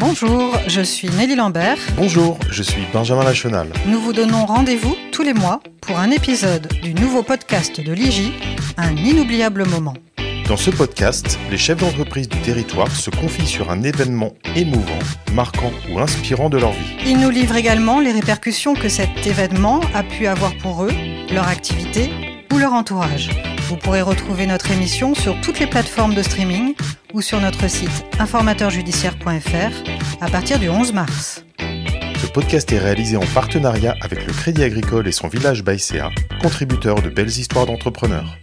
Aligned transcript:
Bonjour, 0.00 0.58
je 0.66 0.80
suis 0.80 1.10
Nelly 1.10 1.36
Lambert. 1.36 1.76
Bonjour, 1.94 2.38
je 2.50 2.62
suis 2.62 2.86
Benjamin 2.90 3.22
Lachenal. 3.22 3.68
Nous 3.86 4.00
vous 4.00 4.14
donnons 4.14 4.46
rendez-vous 4.46 4.96
tous 5.12 5.22
les 5.22 5.34
mois 5.34 5.60
pour 5.82 5.98
un 5.98 6.10
épisode 6.10 6.68
du 6.82 6.94
nouveau 6.94 7.22
podcast 7.22 7.82
de 7.82 7.92
l'IGI, 7.92 8.32
Un 8.78 8.96
inoubliable 8.96 9.66
moment. 9.68 9.92
Dans 10.48 10.56
ce 10.56 10.70
podcast, 10.70 11.38
les 11.50 11.58
chefs 11.58 11.80
d'entreprise 11.80 12.30
du 12.30 12.38
territoire 12.38 12.90
se 12.90 13.10
confient 13.10 13.46
sur 13.46 13.70
un 13.70 13.82
événement 13.82 14.32
émouvant, 14.56 14.98
marquant 15.34 15.70
ou 15.92 15.98
inspirant 15.98 16.48
de 16.48 16.56
leur 16.56 16.72
vie. 16.72 16.96
Ils 17.04 17.18
nous 17.18 17.28
livrent 17.28 17.56
également 17.56 18.00
les 18.00 18.12
répercussions 18.12 18.72
que 18.72 18.88
cet 18.88 19.26
événement 19.26 19.80
a 19.92 20.02
pu 20.02 20.26
avoir 20.26 20.56
pour 20.56 20.82
eux, 20.84 20.92
leur 21.30 21.46
activité 21.46 22.10
ou 22.54 22.56
leur 22.56 22.72
entourage. 22.72 23.28
Vous 23.68 23.76
pourrez 23.76 24.00
retrouver 24.00 24.46
notre 24.46 24.70
émission 24.70 25.14
sur 25.14 25.38
toutes 25.42 25.60
les 25.60 25.66
plateformes 25.66 26.14
de 26.14 26.22
streaming 26.22 26.74
ou 27.12 27.22
sur 27.22 27.40
notre 27.40 27.68
site 27.68 28.04
informateurjudiciaire.fr 28.18 30.20
à 30.20 30.30
partir 30.30 30.58
du 30.58 30.68
11 30.68 30.92
mars. 30.92 31.44
Ce 32.20 32.26
podcast 32.26 32.70
est 32.72 32.78
réalisé 32.78 33.16
en 33.16 33.26
partenariat 33.34 33.96
avec 34.02 34.26
le 34.26 34.32
Crédit 34.32 34.62
Agricole 34.62 35.08
et 35.08 35.12
son 35.12 35.28
village 35.28 35.64
Baïséa, 35.64 36.10
contributeur 36.42 37.02
de 37.02 37.08
belles 37.08 37.28
histoires 37.28 37.66
d'entrepreneurs. 37.66 38.36